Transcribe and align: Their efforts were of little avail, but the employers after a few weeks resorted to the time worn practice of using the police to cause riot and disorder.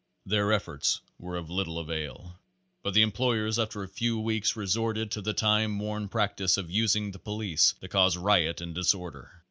Their 0.25 0.51
efforts 0.51 0.99
were 1.19 1.35
of 1.37 1.51
little 1.51 1.77
avail, 1.77 2.39
but 2.81 2.95
the 2.95 3.03
employers 3.03 3.59
after 3.59 3.83
a 3.83 3.87
few 3.87 4.17
weeks 4.19 4.55
resorted 4.55 5.11
to 5.11 5.21
the 5.21 5.33
time 5.35 5.77
worn 5.77 6.09
practice 6.09 6.57
of 6.57 6.71
using 6.71 7.11
the 7.11 7.19
police 7.19 7.75
to 7.81 7.87
cause 7.87 8.17
riot 8.17 8.61
and 8.61 8.73
disorder. 8.73 9.31